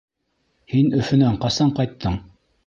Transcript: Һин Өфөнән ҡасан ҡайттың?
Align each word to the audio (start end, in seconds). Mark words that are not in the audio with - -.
Һин 0.71 0.89
Өфөнән 1.01 1.37
ҡасан 1.45 1.75
ҡайттың? 1.81 2.19